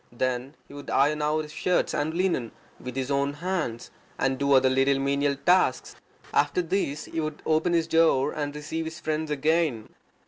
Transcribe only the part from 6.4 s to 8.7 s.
this he would open his door and